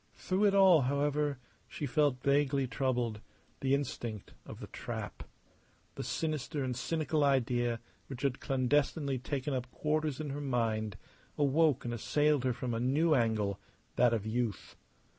[0.15, 3.21] Through it all, however, she felt vaguely troubled;
[3.59, 5.21] the instinct of the trap.
[5.93, 10.97] The sinister and cynical idea which had clandestinely taken up quarters in her mind
[11.37, 13.59] awoke and assailed her from a new angle,
[13.95, 14.75] that of youth.